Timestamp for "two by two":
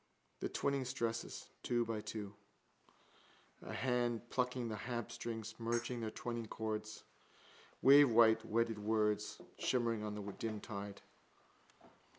1.61-2.33